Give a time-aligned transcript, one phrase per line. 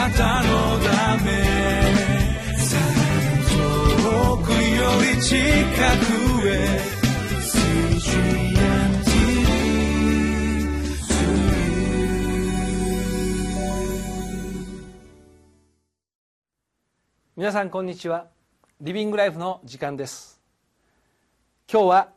[0.00, 1.30] なたのため
[3.50, 4.56] 遠くよ
[5.14, 6.80] り近くへ
[17.36, 18.28] 皆さんこんにちは。
[18.80, 20.40] リビングライフの時間です。
[21.70, 22.08] 今日は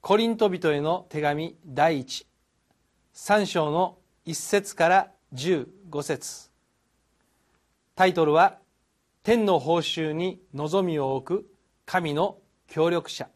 [0.00, 6.49] コリント人への手紙第13章の1節から15節。
[8.00, 8.58] タイトルは
[9.22, 11.54] 「天の報酬に望みを置く
[11.84, 13.28] 神の協力者」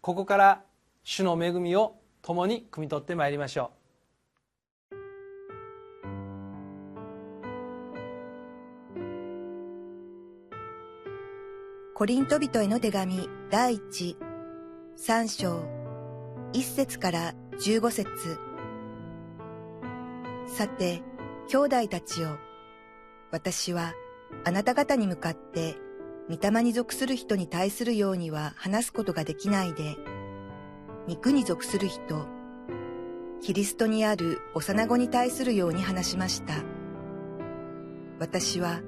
[0.00, 0.64] ここから
[1.04, 3.70] 主の恵みを共に汲み取ってまいりましょ
[4.90, 4.96] う。
[11.92, 14.16] コリント人への手紙第一。
[14.96, 15.62] 三章
[16.54, 18.08] 一節から十五節。
[20.46, 21.02] さて、
[21.48, 22.38] 兄弟たちよ、
[23.32, 23.94] 私は
[24.44, 25.76] あなた方に向かって
[26.28, 29.96] 御霊に属する人に対するようには話すことができないで、
[31.08, 32.26] 肉に属する人、
[33.40, 36.54] キリストにある幼子に対するように話しました。
[38.20, 38.80] 私は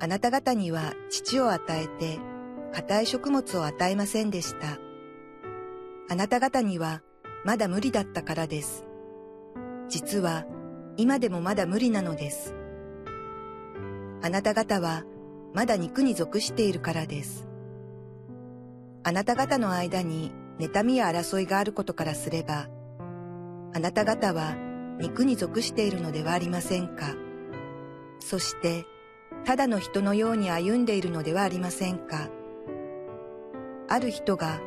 [0.00, 2.18] あなた方には父を与えて、
[2.72, 4.78] 硬い食物を与えませんでした。
[6.10, 7.02] あなた方には
[7.44, 8.84] まだ無理だったからです。
[9.88, 10.44] 実は
[10.96, 12.54] 今でもまだ無理なのです。
[14.22, 15.04] あなた方は
[15.54, 17.48] まだ肉に属しているからです。
[19.04, 22.68] あなた方の間に妬みや争いがあることからすれば、
[23.72, 24.56] あなた方は
[24.98, 27.14] 肉に属しているのではありませんか？
[28.18, 28.86] そして、
[29.44, 32.30] ただの人のように歩んでいるのではありませんか？
[33.88, 34.60] ある人が、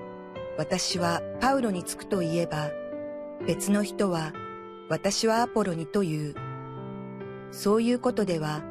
[0.58, 2.70] 私はパウロにつくと言えば、
[3.45, 4.31] 別の人は、
[4.89, 6.36] 私はアポロにという。
[7.52, 8.61] そういうことでは、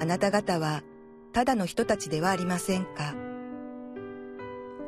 [0.00, 0.82] あなた方は、
[1.32, 3.14] ただの人たちではありませんか？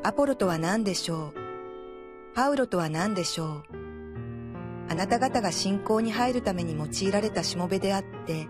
[0.02, 2.34] アポロとは何でしょう？
[2.34, 3.62] パウロとは何でしょう？
[4.88, 8.48] あなた方が信仰に入るために用いられたしもべであって、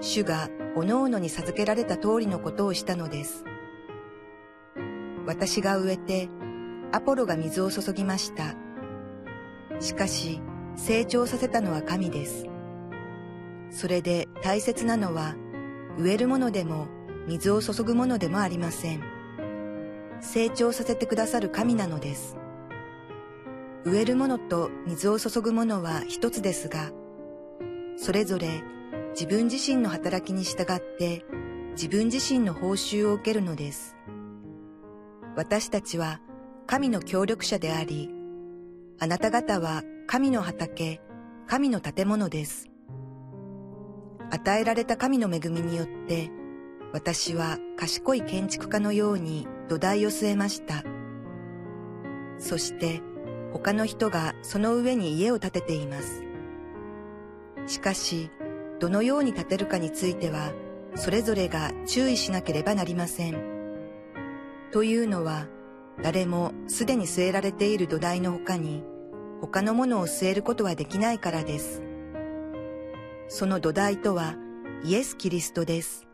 [0.00, 3.44] 主が各々に授けられた通りのことをしたのです。
[5.26, 6.28] 私が植えて、
[6.92, 8.54] アポロが水を注ぎました。
[9.80, 10.40] しかし、
[10.76, 12.46] 成長させたのは神です。
[13.70, 15.34] それで大切なのは、
[16.00, 16.88] 植えるものでも
[17.28, 19.02] 水を注ぐものでもありません。
[20.22, 22.38] 成長させてくださる神なのです。
[23.84, 26.90] 植えるものと水を注ぐものは一つですが、
[27.96, 28.62] それぞれ
[29.10, 31.24] 自分自身の働きに従って
[31.72, 33.94] 自分自身の報酬を受けるのです。
[35.36, 36.20] 私たちは
[36.66, 38.08] 神の協力者であり、
[38.98, 41.02] あなた方は神の畑、
[41.46, 42.69] 神の建物です。
[44.30, 46.30] 与えられた神の恵みによって、
[46.92, 50.84] 私は賢い建築家のように土台を据えました。
[52.38, 53.02] そして
[53.52, 56.24] 他の人がその上に家を建てています。
[57.66, 58.30] しかし、
[58.80, 60.52] どのように建てるかについては、
[60.94, 63.36] それぞれが注意しなければなりません。
[64.72, 65.46] というのは、
[66.02, 68.82] 誰もすでに据えられている土台の他に、
[69.40, 71.82] 他のものを据えることはできないからです。
[73.32, 74.34] その土台とは、
[74.82, 76.08] イエス・キリストです。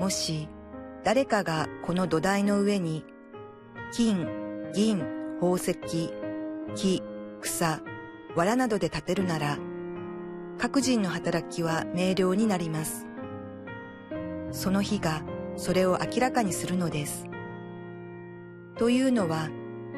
[0.00, 0.48] もし、
[1.04, 3.04] 誰かがこの土台の上に、
[3.92, 4.26] 金、
[4.72, 5.04] 銀、
[5.38, 5.76] 宝石、
[6.74, 7.02] 木、
[7.42, 7.82] 草、
[8.34, 9.58] 藁などで建てるなら、
[10.56, 13.06] 各人の働きは明瞭になります。
[14.52, 15.20] その日が
[15.56, 17.26] それを明らかにするのです。
[18.78, 19.50] というのは、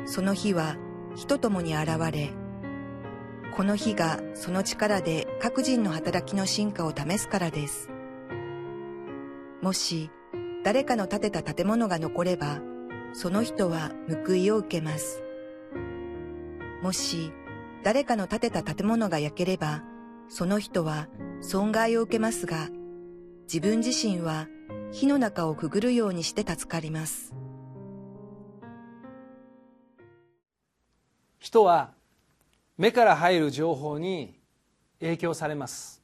[0.04, 0.74] その日は
[1.14, 2.32] 人ともに現れ、
[3.54, 7.90] この日がその力で各人の働きの進化を試すからです。
[9.62, 10.10] もし
[10.62, 12.60] 誰かの建てた建物が残れば、
[13.12, 13.92] その人は
[14.26, 15.22] 報いを受けます。
[16.82, 17.32] もし
[17.82, 19.82] 誰かの建てた建物が焼ければ、
[20.28, 21.08] その人は
[21.40, 22.68] 損害を受けますが、
[23.44, 24.48] 自分自身は
[24.92, 27.32] 火の中をくぐるようにして助かります。
[31.38, 31.95] 人は
[32.78, 34.38] 目から入る情報に
[35.00, 36.02] 影響されます。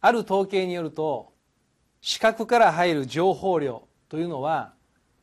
[0.00, 1.32] ある統計によると
[2.00, 4.72] 視覚から入る情報量というのは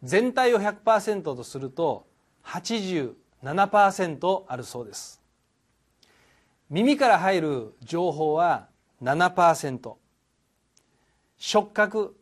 [0.03, 2.07] 全体を100%とすると
[2.45, 5.21] 87%あるそうです。
[6.69, 8.67] 耳から入る情報は
[9.01, 9.93] 7%
[11.37, 12.15] 触覚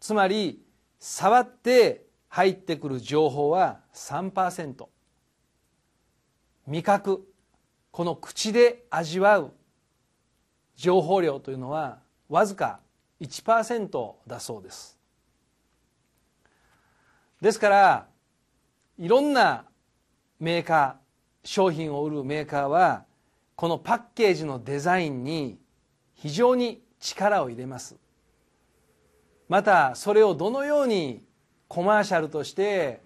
[0.00, 0.62] つまり
[0.98, 4.86] 触って入ってくる情報は3%
[6.66, 7.26] 味覚
[7.90, 9.52] この口で味わう
[10.76, 12.80] 情報量というのはわずか
[13.20, 14.98] 1%だそうです。
[17.40, 18.06] ですから
[18.98, 19.64] いろんな
[20.40, 23.04] メーカー商品を売るメーカーは
[23.54, 25.58] このパッケージのデザインに
[26.14, 27.96] 非常に力を入れます。
[29.48, 31.22] またそれをどのように
[31.68, 33.02] コマーシャルとして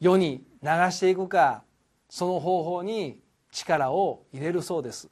[0.00, 1.62] 世に流していくか
[2.08, 3.20] その方法に
[3.50, 5.08] 力を入れるそうです。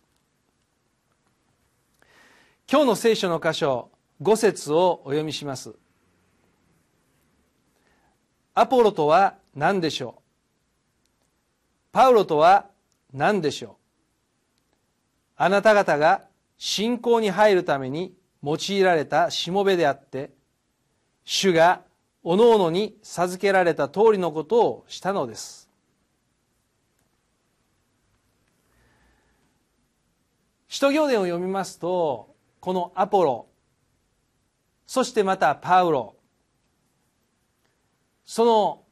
[2.71, 3.91] 今日の聖書の箇所
[4.23, 5.75] 5節をお読みします。
[8.55, 10.23] アポロとは何でしょう？
[11.93, 12.67] パウロとは
[13.13, 13.73] 何でしょう？
[15.37, 16.23] あなた方が
[16.57, 20.31] 信仰に入るために用いられたしもべであって
[21.25, 21.83] 主が
[22.23, 25.66] おのおのに授けられた通りのことをしたのです。
[30.69, 33.47] 使徒行伝を読みますとこのアポロ
[34.87, 36.17] そしてまたパウロ
[38.25, 38.83] その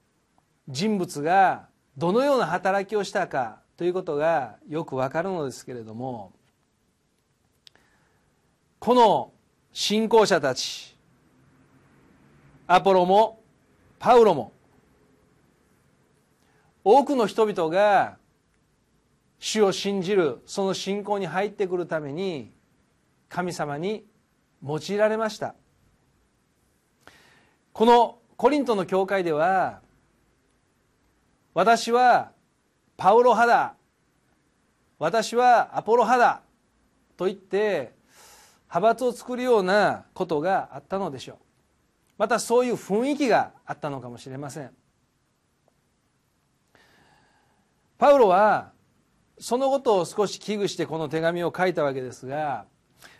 [0.68, 6.32] 人物がどのような働きをしたかということがよくわかるのですけれども
[8.78, 9.32] この
[9.72, 10.96] 信仰者たち
[12.66, 13.40] アポロも
[13.98, 14.52] パウロも
[16.84, 18.18] 多くの人々が
[19.46, 22.50] 主を信じるその信仰に入ってくるために
[23.28, 24.06] 神様に
[24.66, 25.54] 用いられました。
[27.74, 29.82] このコリントの教会では
[31.52, 32.32] 私は
[32.96, 33.74] パウロ派だ。
[34.98, 36.40] 私はアポロ派だ。
[37.18, 37.92] と言って
[38.70, 41.36] 派閥を作るようなことがあったのでしょう。
[42.16, 44.70] またそういう雰囲気があったのかもしれません。
[47.98, 48.72] パウロは
[49.38, 52.66] そのことを少し危惧してこの手紙を書いたわけですが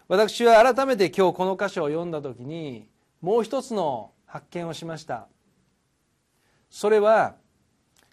[0.08, 2.88] 私は改めて今日この箇所を読んだ時に
[3.20, 5.28] もう一つの発見をしました。
[6.68, 7.36] それは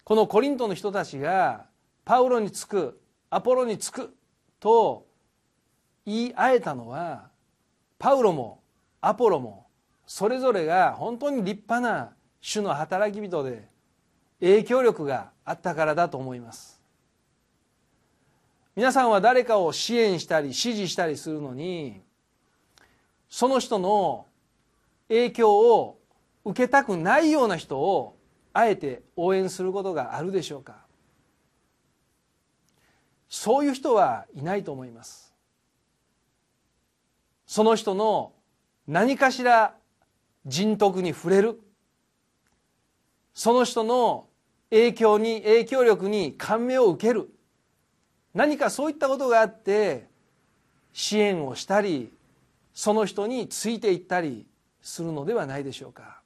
[0.04, 1.66] このコリントの人たちが
[2.04, 4.14] パウロにつくアポロにつく
[4.58, 5.06] と
[6.06, 7.30] 言い合えたのは
[7.98, 8.62] パウロも
[9.00, 9.66] アポロも
[10.06, 13.68] それぞれが本当に立派な主の働き人で
[14.40, 16.81] 影響力があったからだと思います。
[18.74, 22.00] 皆さんは誰かを支援したり支持したりするのに
[23.28, 24.26] その人の
[25.08, 25.98] 影響を
[26.44, 28.16] 受けたくないような人を
[28.52, 30.76] あえて応援することがあるでしょうか。
[33.28, 35.34] そういう人はいないと思います。
[37.46, 38.32] その人の
[38.86, 39.74] 何かしら
[40.44, 41.60] 人徳に触れる。
[43.32, 44.26] その人の
[44.70, 47.30] 影響に影響力に感銘を受ける。
[48.34, 50.06] 何かそういったことがあって
[50.92, 52.12] 支援をしたり
[52.74, 54.46] その人についていったり
[54.80, 56.20] するのではないでしょうか。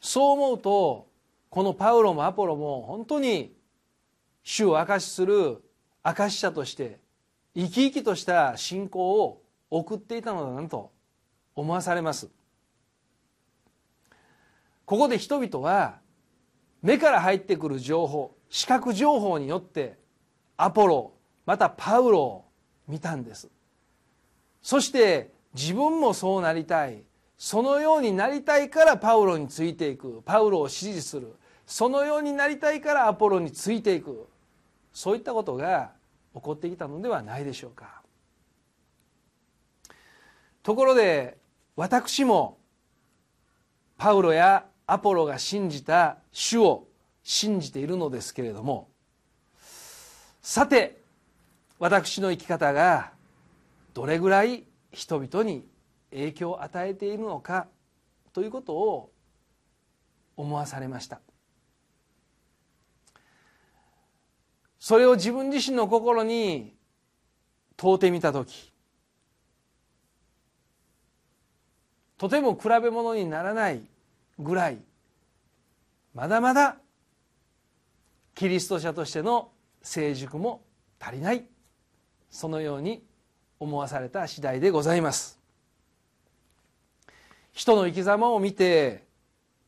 [0.00, 1.08] そう思うと
[1.50, 3.54] このパウロもアポロも本当に
[4.42, 5.62] 主を証しする
[6.02, 7.00] 証し者として
[7.54, 10.92] 生き生きとした信仰を送っていたのだなと
[11.54, 12.28] 思わされます。
[14.84, 15.98] ここで人々は
[16.82, 19.98] 目から入ってくる情報視覚情報によって
[20.56, 21.12] アポロ
[21.44, 22.44] またパウロを
[22.88, 23.48] 見たんです。
[24.62, 27.02] そして自分もそうなりたい。
[27.38, 30.22] そのようになりたいからパウロについていく。
[30.24, 31.34] パウロを支持する。
[31.66, 34.28] そのようになりたいからアポロについていく。
[34.92, 35.92] そういったことが
[36.34, 38.02] 起こってきたのではないでしょうか。
[40.62, 41.38] ところで
[41.76, 42.58] 私も
[43.98, 46.88] パウロやアポロが信じた主を
[47.22, 48.88] 信じているのですけれども
[50.48, 51.02] さて
[51.80, 53.10] 私の生き方が
[53.94, 54.62] どれぐらい
[54.92, 55.66] 人々に
[56.10, 57.66] 影響を与えているのか
[58.32, 59.10] ということを
[60.36, 61.20] 思わされました。
[64.78, 66.76] それを自分自身の心に
[67.76, 68.72] 問うてみた時
[72.18, 73.80] とても比べ物にならない
[74.38, 74.78] ぐらい
[76.14, 76.76] まだまだ
[78.36, 79.50] キリスト者としての
[79.86, 80.64] 成熟も
[80.98, 81.46] 足りない。
[82.28, 83.04] そのように
[83.60, 85.38] 思わされた次第でございます。
[87.52, 89.06] 人の生き様を見て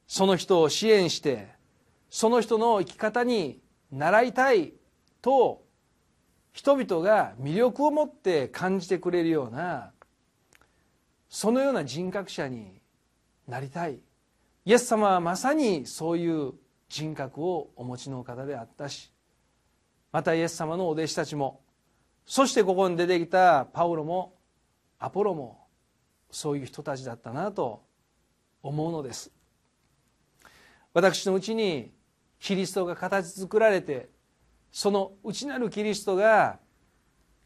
[0.09, 1.49] その人を支援して
[2.11, 3.61] その人の生き方に
[3.93, 4.75] 習いたい
[5.23, 5.63] と
[6.53, 9.93] 人々が魅力を持って感じてくれるような
[11.31, 12.81] そのような人格者に
[13.47, 14.01] なりたい。
[14.65, 16.55] イエス様はまさにそういう
[16.89, 19.13] 人格をお持ちの方であったし
[20.13, 21.61] またイエス様のお弟子たちも
[22.25, 24.35] そしてここに出てきたパウロも
[24.99, 25.67] アポロも
[26.31, 27.83] そういう人たちだったなと
[28.63, 29.31] 思うのです。
[30.93, 31.93] 私のうちに
[32.39, 34.09] キリストが形作られて
[34.71, 36.59] その内なるキリストが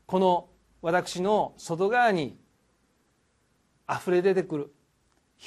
[0.06, 0.48] この
[0.80, 2.36] 私の外側に
[3.88, 4.74] 溢れ出てくる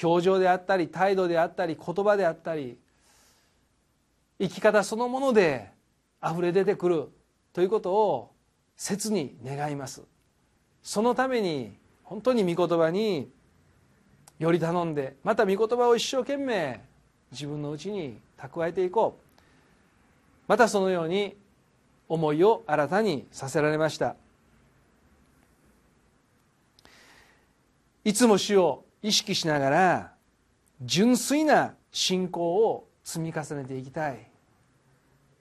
[0.02, 2.78] 表情であったり態度であったり言葉であったり
[4.40, 5.75] 生き方そのもので
[6.24, 7.10] 溢れ出てくる
[7.54, 8.32] ということを
[8.76, 10.04] 切に願います。
[10.84, 13.32] そのために本当に御言葉に
[14.38, 16.82] より頼んでまた御言葉を一生懸命
[17.32, 19.26] 自分のうちに蓄えていこう。
[20.48, 21.36] またそのように
[22.08, 24.16] 思いを新たにさせられました。
[28.04, 30.14] いつも主を意識しながら
[30.82, 34.35] 純粋な信仰を積み重ねていきたい。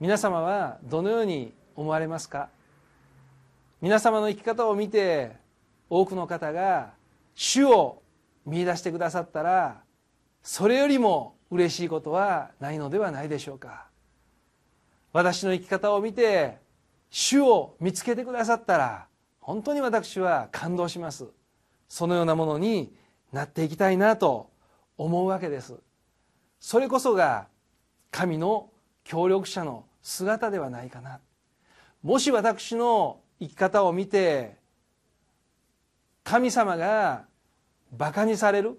[0.01, 2.49] 皆様はどのように思われますか？
[3.81, 5.33] 皆様の生き方を見て
[5.89, 6.93] 多くの方が
[7.35, 8.03] 主を
[8.45, 9.83] 見出してくださったら
[10.43, 13.87] それよりも嬉しいことはないのではないでしょうか？
[15.13, 16.59] 私の生き方を見て
[17.11, 19.07] 主を見つけてくださったら
[19.41, 21.27] 本当に私は感動します。
[21.89, 22.93] そのようなものに
[23.33, 24.51] なっていきたいなと
[24.99, 25.75] 思うわけです。
[26.59, 27.47] それこそが
[28.11, 28.71] 神の
[29.05, 31.21] 協力者の姿ではないかな。
[32.03, 34.57] もし私の生き方を見て
[36.23, 37.27] 神様が
[37.93, 38.79] バカにされる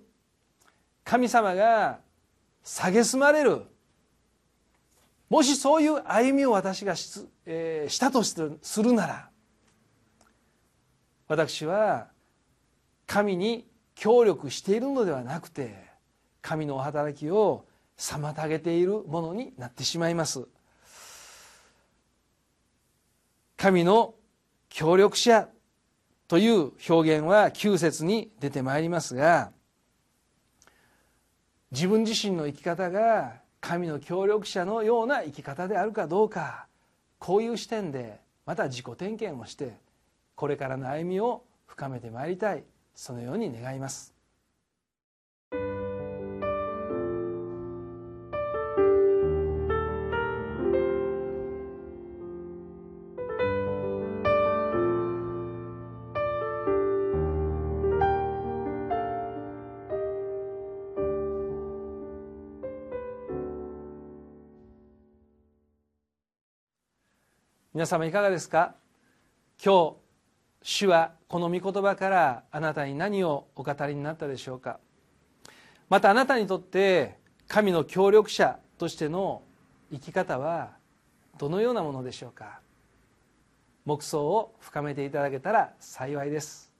[1.03, 1.99] 神様が
[2.63, 3.63] 蔑まれる
[5.29, 9.29] もしそういう歩みを私がし,、えー、したとするなら
[11.27, 12.07] 私は
[13.07, 15.75] 神に協力しているのではなくて
[16.41, 17.65] 神のお働きを
[17.97, 20.47] 妨げているものになってしまいます。
[23.57, 24.15] 神の
[24.69, 25.47] 協力者
[26.27, 29.51] という表現は9節に出てまいりますが
[31.71, 36.67] 自分自身の生き方が神の協力者のような生き方であるかどうか
[37.17, 39.77] こういう視点でまた自己点検をして
[40.35, 42.63] これからの歩みを深めてまいりたい。
[42.95, 44.14] そのように願います。
[67.75, 68.73] 皆様いかがですか？
[69.61, 69.95] 今日
[70.61, 74.79] 主はこの御言葉からあなたに何をお語りになったでしょうか？
[75.89, 77.17] またあなたにとって
[77.49, 79.41] 神の協力者としての
[79.91, 80.71] 生き方は
[81.37, 82.61] どのようなものでしょうか？
[83.83, 86.71] 黙想を深めていただけたら幸いです。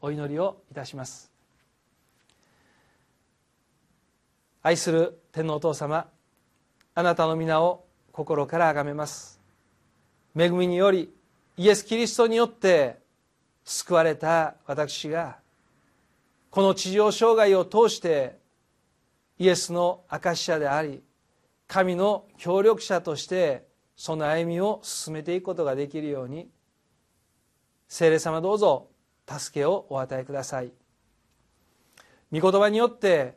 [0.00, 1.32] お祈りをいたします。
[4.62, 6.06] 愛する天皇お父様
[6.94, 9.42] あなたの皆を心から崇めます。
[10.36, 11.12] 恵みにより
[11.56, 12.98] イエス・キリストによって
[13.64, 15.38] 救われた私が
[16.50, 18.38] この地上生涯を通して
[19.38, 21.02] イエスの証者であり
[21.66, 26.48] 神の協力者としてその歩みを進めていくことができるように
[27.88, 28.88] 聖霊様どうぞ
[29.28, 30.72] 助けをお与えください。
[32.32, 33.36] 御言葉によって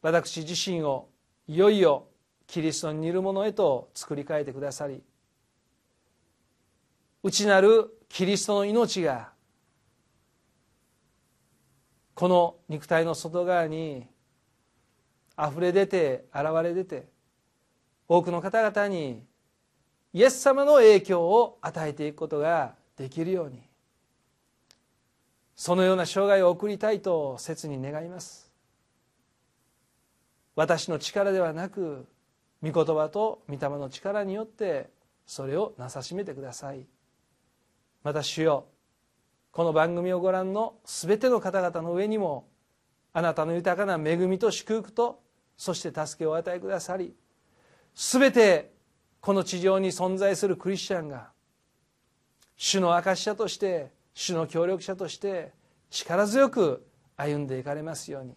[0.00, 1.08] 私自身を
[1.46, 2.06] いよいよ
[2.46, 5.02] キリストに似るものへと作り変えてくださり
[7.22, 9.30] 内なるキリストの命が
[12.14, 14.06] この肉体の外側に
[15.38, 17.08] 溢れ出て現れ出て
[18.08, 19.22] 多くの方々に
[20.12, 23.62] イエス様の影響を与えていくことができるように
[25.56, 28.50] そのような生涯を送りたいと切に願います。
[30.54, 32.06] 私の力ではなく
[32.62, 34.90] 御言葉と御霊の力によって
[35.24, 36.84] それをなさしめてください。
[38.02, 38.66] また主よ。
[39.52, 42.48] この番組をご覧の全ての方々の上にも
[43.12, 45.20] あなたの豊かな恵みと祝福と
[45.56, 47.14] そして助けをお与えくださり
[47.94, 48.72] 全て
[49.20, 51.28] この地上に存在するクリスチャンが
[52.56, 55.52] 主の証者として主の協力者として
[55.90, 58.34] 力強く歩んでいかれますように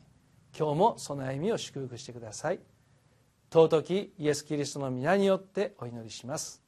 [0.57, 2.60] 今日もその歩みを祝福してください。
[3.51, 6.62] 尊きイエス・キリストの皆によってお祈りします。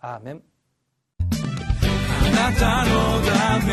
[0.00, 0.53] アーメン。
[2.34, 3.32] なたのた
[3.66, 3.72] め。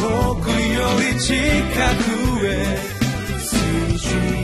[0.00, 1.34] 遠くより近
[1.96, 2.48] くへ。
[3.38, 4.39] 水中